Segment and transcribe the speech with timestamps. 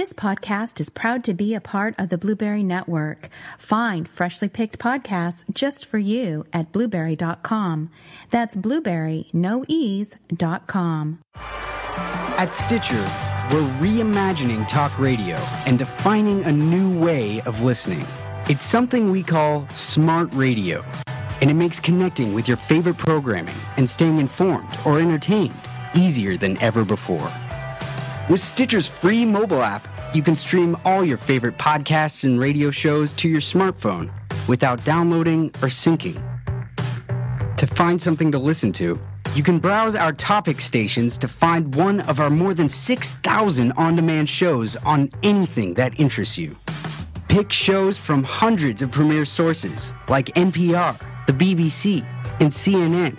[0.00, 3.28] This podcast is proud to be a part of the Blueberry Network.
[3.58, 7.90] Find freshly picked podcasts just for you at blueberry.com.
[8.30, 9.62] That's blueberry, no
[10.34, 11.18] dot com.
[11.34, 12.94] At Stitcher,
[13.52, 15.36] we're reimagining talk radio
[15.66, 18.06] and defining a new way of listening.
[18.48, 20.82] It's something we call smart radio,
[21.42, 25.52] and it makes connecting with your favorite programming and staying informed or entertained
[25.94, 27.30] easier than ever before.
[28.30, 33.12] With Stitcher's free mobile app, you can stream all your favorite podcasts and radio shows
[33.14, 34.08] to your smartphone
[34.46, 36.14] without downloading or syncing.
[37.56, 39.00] To find something to listen to,
[39.34, 43.96] you can browse our topic stations to find one of our more than 6,000 on
[43.96, 46.56] demand shows on anything that interests you.
[47.26, 52.06] Pick shows from hundreds of premier sources like NPR, the BBC,
[52.38, 53.18] and CNN.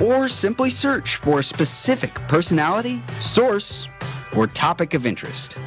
[0.00, 3.86] Or simply search for a specific personality, source,
[4.36, 5.58] or topic of interest.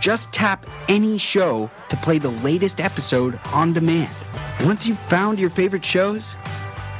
[0.00, 4.14] Just tap any show to play the latest episode on demand.
[4.62, 6.36] Once you've found your favorite shows,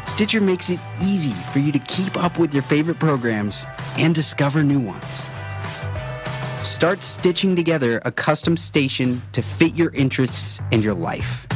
[0.06, 3.66] Stitcher makes it easy for you to keep up with your favorite programs
[3.96, 5.28] and discover new ones.
[6.62, 11.46] Start stitching together a custom station to fit your interests and your life.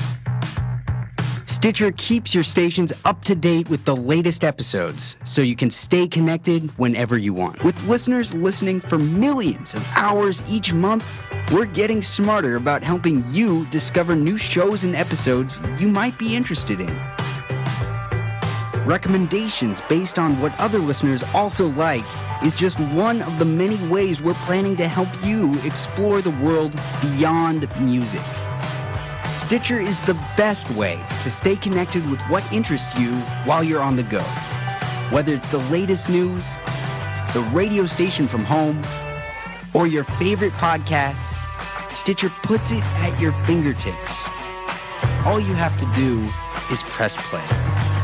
[1.60, 6.08] Stitcher keeps your stations up to date with the latest episodes so you can stay
[6.08, 7.62] connected whenever you want.
[7.62, 11.04] With listeners listening for millions of hours each month,
[11.52, 16.80] we're getting smarter about helping you discover new shows and episodes you might be interested
[16.80, 16.88] in.
[18.86, 22.06] Recommendations based on what other listeners also like
[22.42, 26.74] is just one of the many ways we're planning to help you explore the world
[27.02, 28.22] beyond music.
[29.32, 33.12] Stitcher is the best way to stay connected with what interests you
[33.44, 34.22] while you're on the go.
[35.10, 36.44] Whether it's the latest news,
[37.32, 38.82] the radio station from home,
[39.72, 41.36] or your favorite podcasts,
[41.94, 44.20] Stitcher puts it at your fingertips.
[45.24, 46.28] All you have to do
[46.70, 47.99] is press play.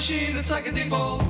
[0.00, 0.34] Machine.
[0.38, 1.22] It's like a default.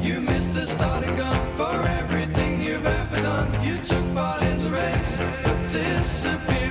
[0.00, 3.64] You missed the starting gun for everything you've ever done.
[3.64, 6.61] You took part in the race, but disappeared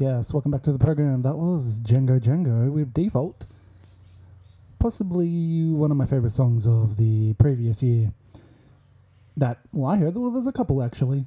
[0.00, 1.20] Yes, welcome back to the program.
[1.20, 3.44] That was Django Django with Default.
[4.78, 8.10] Possibly one of my favorite songs of the previous year.
[9.36, 11.26] That, well, I heard, well, there's a couple actually.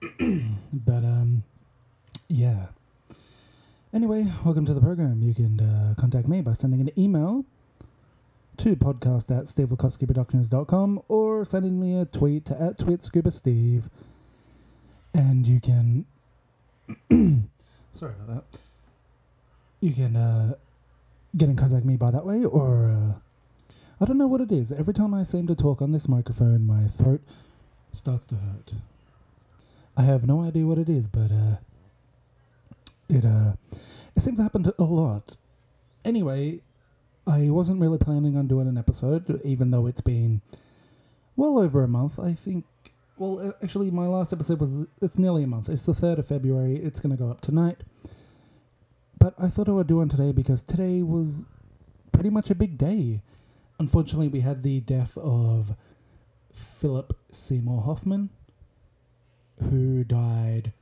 [0.18, 1.44] but, um,
[2.26, 2.66] yeah.
[3.94, 5.22] Anyway, welcome to the program.
[5.22, 7.44] You can uh, contact me by sending an email
[8.56, 13.88] to podcast at stevelakowskiproductions.com or sending me a tweet at tweetscubasteve.
[15.14, 16.04] And you can
[17.92, 18.58] Sorry about that.
[19.80, 20.54] You can uh,
[21.36, 24.50] get in contact with me by that way, or uh, I don't know what it
[24.50, 24.72] is.
[24.72, 27.20] Every time I seem to talk on this microphone, my throat
[27.92, 28.72] starts to hurt.
[29.96, 31.56] I have no idea what it is, but uh,
[33.08, 33.52] it uh,
[34.16, 35.36] it seems to happen to a lot.
[36.04, 36.60] Anyway,
[37.26, 40.40] I wasn't really planning on doing an episode, even though it's been
[41.36, 42.18] well over a month.
[42.18, 42.64] I think.
[43.22, 45.68] Well, actually, my last episode was it's nearly a month.
[45.68, 46.74] It's the third of February.
[46.74, 47.82] It's going to go up tonight.
[49.16, 51.44] But I thought I would do one today because today was
[52.10, 53.22] pretty much a big day.
[53.78, 55.76] Unfortunately, we had the death of
[56.52, 58.30] Philip Seymour Hoffman,
[59.70, 60.72] who died.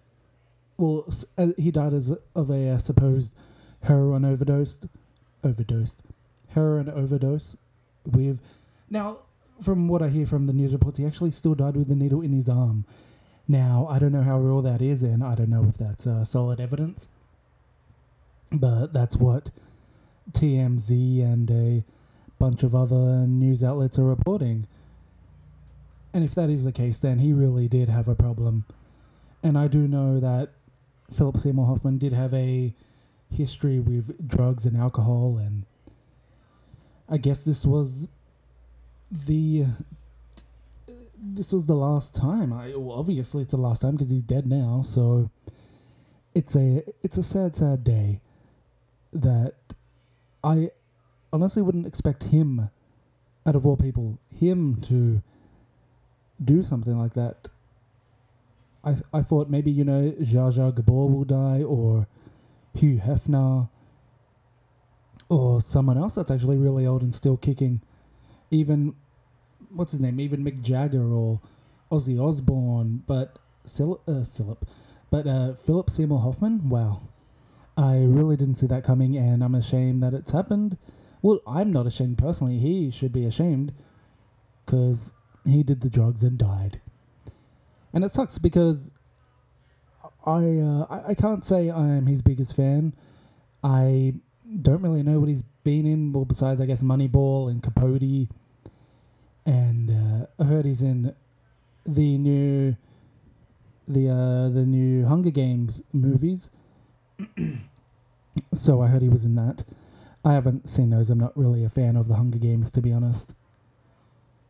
[0.79, 3.37] Well, uh, he died as of a uh, supposed
[3.83, 4.81] heroin overdose.
[5.45, 6.01] Overdosed,
[6.49, 7.59] heroin overdose.
[8.07, 8.41] With
[8.89, 9.19] now,
[9.63, 12.23] from what I hear from the news reports, he actually still died with a needle
[12.23, 12.85] in his arm.
[13.49, 16.25] Now, I don't know how real that is, and I don't know if that's uh,
[16.25, 17.09] solid evidence.
[18.53, 19.51] But that's what
[20.33, 21.85] TMZ and a
[22.39, 24.67] bunch of other news outlets are reporting.
[26.13, 28.65] And if that is the case, then he really did have a problem.
[29.43, 30.51] And I do know that
[31.13, 32.75] Philip Seymour Hoffman did have a
[33.31, 35.65] history with drugs and alcohol, and
[37.09, 38.09] I guess this was
[39.11, 39.67] the
[41.23, 42.53] this was the last time.
[42.53, 44.83] I well, obviously it's the last time because he's dead now.
[44.85, 45.31] So
[46.35, 48.21] it's a it's a sad, sad day
[49.13, 49.55] that
[50.43, 50.71] I
[51.33, 52.71] honestly wouldn't expect him,
[53.47, 55.23] out of all people, him to
[56.43, 57.49] do something like that.
[58.85, 62.07] I I thought maybe you know Zsa Zsa Gabor will die or
[62.75, 63.69] Hugh Hefner
[65.29, 67.83] or someone else that's actually really old and still kicking.
[68.51, 68.95] Even
[69.71, 70.21] what's his name?
[70.21, 71.41] Even Mick Jagger or
[71.91, 74.63] Ozzy Osbourne, but Sil- uh, Silip,
[75.11, 76.69] but uh, Philip Seymour Hoffman.
[76.69, 77.03] Wow,
[77.77, 80.79] I really didn't see that coming, and I'm ashamed that it's happened.
[81.23, 82.59] Well, I'm not ashamed personally.
[82.59, 83.73] He should be ashamed
[84.65, 85.13] because
[85.45, 86.81] he did the drugs and died,
[87.93, 88.93] and it sucks because
[90.27, 92.95] I uh, I, I can't say I'm his biggest fan.
[93.63, 94.15] I
[94.63, 98.29] don't really know what he's been in, well, besides I guess Moneyball and Capote,
[99.47, 101.15] and uh, I heard he's in
[101.87, 102.77] the new
[103.89, 106.51] the uh, the new Hunger Games movies.
[108.55, 109.65] so I heard he was in that.
[110.25, 111.11] I haven't seen those.
[111.11, 113.35] I'm not really a fan of the Hunger Games, to be honest.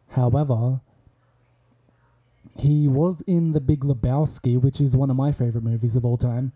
[0.09, 0.81] However,
[2.59, 6.17] he was in The Big Lebowski, which is one of my favorite movies of all
[6.17, 6.53] time,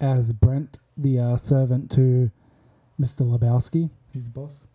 [0.00, 2.32] as Brandt, the uh, servant to
[3.00, 3.20] Mr.
[3.20, 4.66] Lebowski, his boss.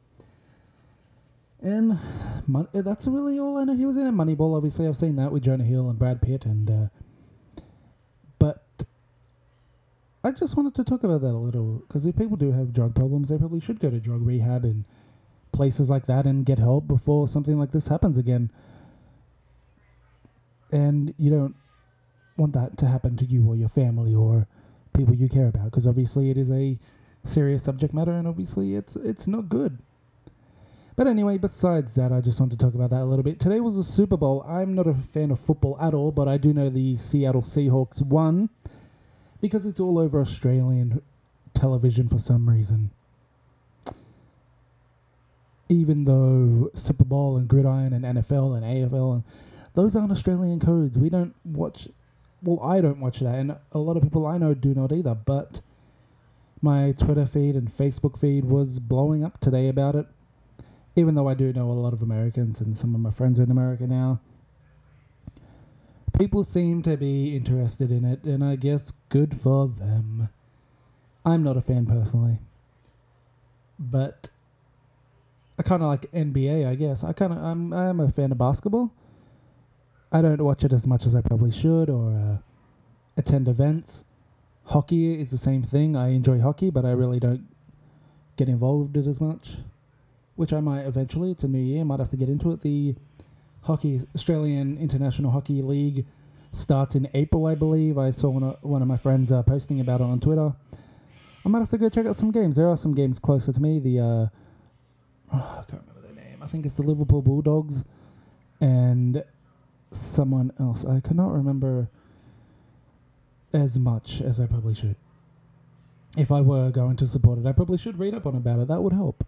[1.61, 1.99] And
[2.47, 3.75] Mon- uh, that's really all I know.
[3.75, 4.55] He was in a Moneyball.
[4.55, 7.61] Obviously, I've seen that with Jonah Hill and Brad Pitt, and uh,
[8.37, 8.63] but
[10.23, 12.95] I just wanted to talk about that a little because if people do have drug
[12.95, 14.85] problems, they probably should go to drug rehab and
[15.51, 18.51] places like that and get help before something like this happens again.
[20.71, 21.55] And you don't
[22.37, 24.47] want that to happen to you or your family or
[24.93, 26.79] people you care about because obviously it is a
[27.23, 29.79] serious subject matter and obviously it's it's not good.
[30.99, 33.39] But anyway, besides that, I just want to talk about that a little bit.
[33.39, 34.45] Today was the Super Bowl.
[34.45, 38.01] I'm not a fan of football at all, but I do know the Seattle Seahawks
[38.01, 38.49] won.
[39.39, 41.01] because it's all over Australian
[41.53, 42.91] television for some reason.
[45.69, 49.23] Even though Super Bowl and Gridiron and NFL and AFL and
[49.75, 50.97] those aren't Australian codes.
[50.97, 51.87] We don't watch.
[52.43, 55.15] Well, I don't watch that, and a lot of people I know do not either.
[55.15, 55.61] But
[56.61, 60.05] my Twitter feed and Facebook feed was blowing up today about it.
[60.99, 63.43] Even though I do know a lot of Americans and some of my friends are
[63.43, 64.19] in America now,
[66.17, 70.27] people seem to be interested in it, and I guess good for them.
[71.23, 72.39] I'm not a fan personally,
[73.79, 74.29] but
[75.57, 76.67] I kind of like NBA.
[76.67, 78.91] I guess I kind of I'm I'm a fan of basketball.
[80.11, 82.37] I don't watch it as much as I probably should, or uh,
[83.15, 84.03] attend events.
[84.65, 85.95] Hockey is the same thing.
[85.95, 87.47] I enjoy hockey, but I really don't
[88.35, 89.59] get involved in it as much,
[90.39, 91.31] which I might eventually.
[91.31, 92.61] It's a new year, might have to get into it.
[92.61, 92.95] The
[93.63, 96.05] hockey Australian International Hockey League
[96.53, 97.97] starts in April, I believe.
[97.97, 100.53] I saw one of, one of my friends uh, posting about it on Twitter.
[101.45, 102.55] I might have to go check out some games.
[102.55, 103.79] There are some games closer to me.
[103.79, 104.29] The uh, oh,
[105.33, 106.41] I can't remember their name.
[106.41, 107.83] I think it's the Liverpool Bulldogs
[108.61, 109.21] and
[109.91, 110.85] someone else.
[110.85, 111.89] I cannot remember
[113.51, 114.95] as much as I probably should.
[116.17, 118.69] If I were going to support it, I probably should read up on about it.
[118.69, 119.25] That would help.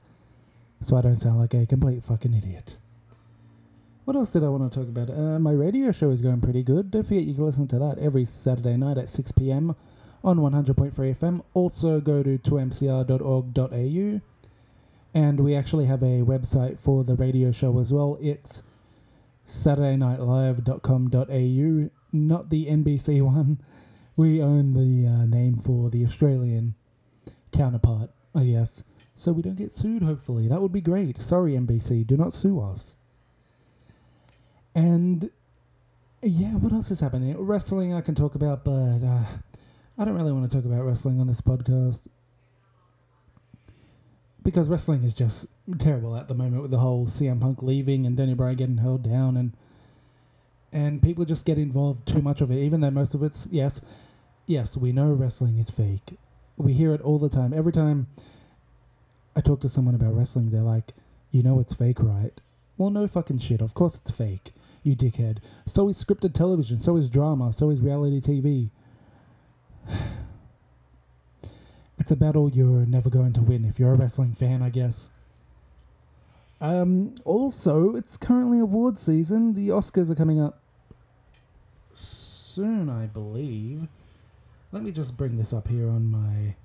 [0.82, 2.76] So I don't sound like a complete fucking idiot.
[4.06, 5.12] What else did I want to talk about?
[5.12, 6.90] Uh, my radio show is going pretty good.
[6.90, 9.76] Don't forget you can listen to that every Saturday night at 6 p.m.
[10.24, 11.44] on 100.3 FM.
[11.54, 14.22] Also go to 2mcr.org.au.
[15.14, 18.18] And we actually have a website for the radio show as well.
[18.20, 18.64] It's
[19.46, 23.62] saturdaynightlive.com.au, not the NBC one.
[24.16, 26.74] We own the uh, name for the Australian
[27.52, 28.84] counterpart, I guess.
[29.22, 30.48] So we don't get sued, hopefully.
[30.48, 31.22] That would be great.
[31.22, 32.96] Sorry, NBC, do not sue us.
[34.74, 35.30] And
[36.24, 37.38] yeah, what else is happening?
[37.38, 39.26] Wrestling I can talk about, but uh,
[39.96, 42.08] I don't really want to talk about wrestling on this podcast
[44.42, 45.46] because wrestling is just
[45.78, 49.04] terrible at the moment with the whole CM Punk leaving and Daniel Bryan getting held
[49.04, 49.56] down and
[50.74, 53.84] and people just get involved too much of it, even though most of it's yes,
[54.48, 56.18] yes, we know wrestling is fake.
[56.58, 57.54] We hear it all the time.
[57.54, 58.08] Every time
[59.36, 60.94] I talk to someone about wrestling, they're like,
[61.32, 62.40] "You know it's fake, right?"
[62.78, 63.62] Well, no fucking shit.
[63.62, 65.38] Of course it's fake, you dickhead.
[65.66, 66.78] So is scripted television.
[66.78, 67.52] So is drama.
[67.54, 68.70] So is reality TV.
[72.00, 75.12] it's a battle you're never going to win if you're a wrestling fan, I guess.
[76.60, 79.56] Um, also, it's currently award season.
[79.56, 80.60] The Oscars are coming up
[81.94, 83.88] soon, I believe.
[84.72, 86.56] Let me just bring this up here on my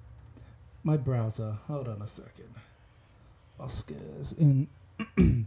[0.86, 1.58] my browser.
[1.66, 2.54] Hold on a second.
[3.58, 4.68] Oscars in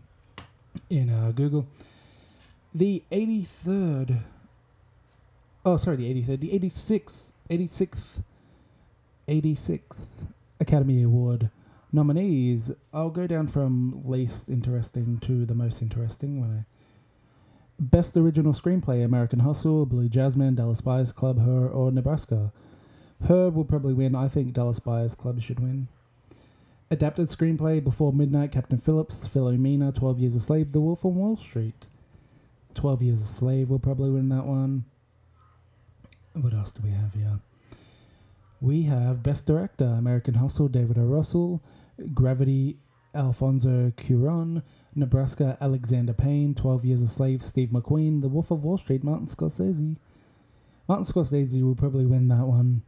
[0.89, 1.65] in uh, Google.
[2.75, 4.19] The 83rd
[5.65, 8.23] Oh, sorry, the 83rd, the 86th, 86th
[9.27, 10.01] 86th
[10.59, 11.49] Academy Award
[11.91, 12.71] nominees.
[12.93, 16.65] I'll go down from least interesting to the most interesting when I
[17.77, 22.51] Best Original Screenplay American Hustle, Blue Jasmine, Dallas Buyers Club, Her, or Nebraska.
[23.27, 24.15] Her will probably win.
[24.15, 25.87] I think Dallas Buyers Club should win.
[26.91, 31.37] Adapted Screenplay Before Midnight, Captain Phillips, Philomena, 12 Years a Slave, The Wolf on Wall
[31.37, 31.85] Street.
[32.73, 34.85] 12 Years a Slave will probably win that one.
[36.33, 37.39] What else do we have here?
[38.61, 41.03] We have Best Director American Hustle, David O.
[41.03, 41.61] Russell,
[42.13, 42.77] Gravity,
[43.13, 44.63] Alfonso Cuaron,
[44.95, 49.25] Nebraska, Alexander Payne, 12 Years a Slave, Steve McQueen, The Wolf of Wall Street, Martin
[49.25, 49.97] Scorsese.
[50.87, 52.81] Martin Scorsese will probably win that one.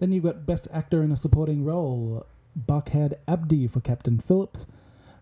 [0.00, 2.26] Then you've got Best Actor in a Supporting Role,
[2.58, 4.66] Barkhad Abdi for Captain Phillips,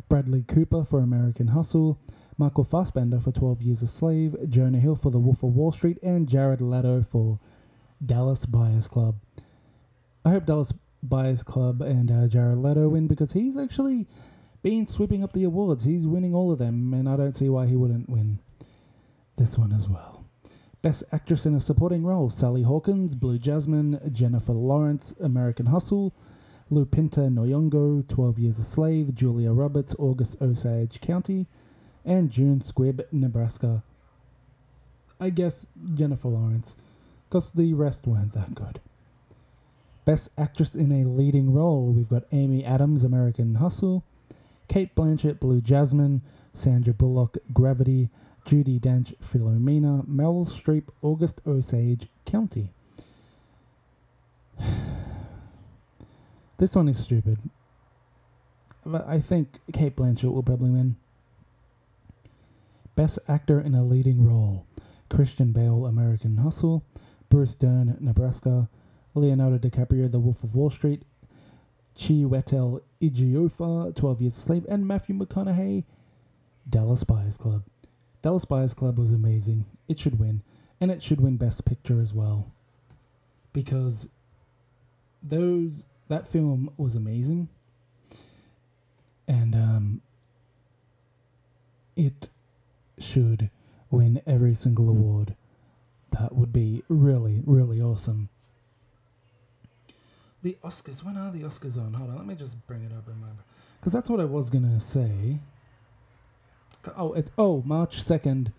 [0.08, 1.98] Bradley Cooper for American Hustle,
[2.38, 5.98] Michael Fassbender for 12 Years a Slave, Jonah Hill for The Wolf of Wall Street,
[6.00, 7.40] and Jared Leto for
[8.04, 9.16] Dallas Buyers Club.
[10.24, 14.06] I hope Dallas Buyers Club and uh, Jared Leto win because he's actually
[14.62, 15.84] been sweeping up the awards.
[15.84, 18.38] He's winning all of them, and I don't see why he wouldn't win
[19.36, 20.27] this one as well.
[20.80, 26.14] Best Actress in a Supporting Role Sally Hawkins, Blue Jasmine, Jennifer Lawrence, American Hustle,
[26.70, 31.46] Lupita Nyong'o, 12 Years a Slave, Julia Roberts, August Osage County,
[32.04, 33.82] and June Squibb, Nebraska.
[35.20, 36.76] I guess Jennifer Lawrence,
[37.28, 38.80] because the rest weren't that good.
[40.04, 44.04] Best Actress in a Leading Role, we've got Amy Adams, American Hustle,
[44.68, 48.10] Cate Blanchett, Blue Jasmine, Sandra Bullock, Gravity,
[48.48, 52.72] Judi Dench, Philomena, Meryl Streep, August Osage County.
[56.56, 57.38] this one is stupid.
[58.86, 60.96] But I think Cate Blanchett will probably win.
[62.96, 64.64] Best Actor in a Leading Role
[65.10, 66.82] Christian Bale, American Hustle,
[67.28, 68.70] Bruce Dern, Nebraska,
[69.14, 71.02] Leonardo DiCaprio, The Wolf of Wall Street,
[71.94, 75.84] Chiwetel Ejiofor, 12 Years a Slave, and Matthew McConaughey,
[76.66, 77.62] Dallas Buyers Club.
[78.22, 79.64] Dallas Buyers Club was amazing.
[79.88, 80.42] It should win.
[80.80, 82.52] And it should win Best Picture as well.
[83.52, 84.08] Because
[85.22, 87.48] those that film was amazing.
[89.26, 90.00] And um
[91.96, 92.30] it
[92.98, 93.50] should
[93.90, 95.34] win every single award.
[96.10, 98.28] That would be really, really awesome.
[100.42, 101.02] The Oscars.
[101.02, 101.94] When are the Oscars on?
[101.94, 103.26] Hold on, let me just bring it up in my.
[103.80, 105.40] Because that's what I was gonna say.
[106.96, 108.52] Oh, it's oh March second,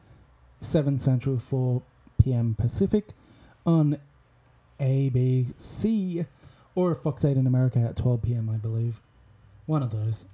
[0.59, 1.81] seven Central, four
[2.21, 2.55] p.m.
[2.55, 3.09] Pacific,
[3.65, 4.00] on
[4.79, 6.25] ABC
[6.75, 8.50] or Fox Eight in America at twelve p.m.
[8.50, 9.01] I believe,
[9.65, 10.25] one of those,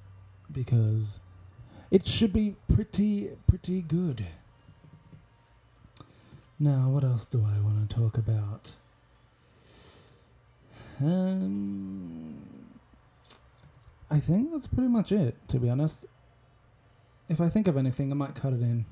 [0.51, 1.21] because
[1.91, 4.25] it should be pretty pretty good.
[6.57, 8.71] Now, what else do I want to talk about?
[11.01, 12.35] Um,
[14.09, 16.05] I think that's pretty much it, to be honest.
[17.27, 18.85] If I think of anything, I might cut it in.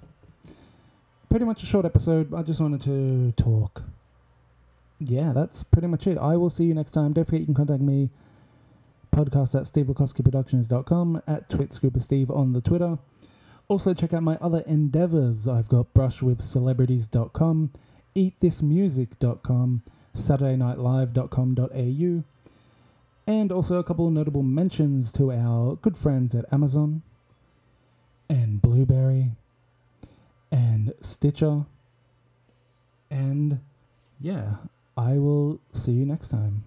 [1.29, 2.33] Pretty much a short episode.
[2.33, 3.83] I just wanted to talk.
[4.99, 6.17] Yeah, that's pretty much it.
[6.17, 7.13] I will see you next time.
[7.13, 8.09] Don't forget you can contact me.
[9.11, 12.97] Podcast at stevelukowskiproductions.com, at twitscoopersteve on the Twitter.
[13.67, 15.47] Also, check out my other endeavors.
[15.47, 17.71] I've got brushwithcelebrities.com,
[18.15, 19.83] eatthismusic.com,
[20.15, 22.23] saturdaynightlive.com.au,
[23.25, 27.03] and also a couple notable mentions to our good friends at Amazon
[28.33, 29.31] and Blueberry
[30.51, 31.65] and Stitcher.
[33.11, 33.59] And
[34.19, 34.55] yeah,
[34.97, 36.63] I will see you next time.